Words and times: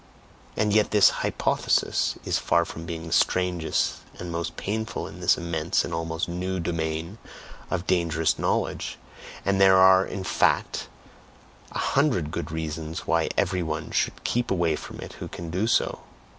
And 0.57 0.73
yet 0.73 0.89
this 0.89 1.09
hypothesis 1.21 2.15
is 2.25 2.39
far 2.39 2.65
from 2.65 2.87
being 2.87 3.05
the 3.05 3.13
strangest 3.13 3.97
and 4.17 4.31
most 4.31 4.55
painful 4.57 5.05
in 5.05 5.19
this 5.19 5.37
immense 5.37 5.85
and 5.85 5.93
almost 5.93 6.27
new 6.27 6.59
domain 6.59 7.19
of 7.69 7.85
dangerous 7.85 8.39
knowledge, 8.39 8.97
and 9.45 9.61
there 9.61 9.77
are 9.77 10.03
in 10.03 10.23
fact 10.23 10.87
a 11.71 11.77
hundred 11.77 12.31
good 12.31 12.51
reasons 12.51 13.05
why 13.05 13.29
every 13.37 13.61
one 13.61 13.91
should 13.91 14.23
keep 14.23 14.49
away 14.49 14.75
from 14.75 14.97
it 15.01 15.13
who 15.19 15.27
CAN 15.27 15.51
do 15.51 15.67
so! 15.67 15.99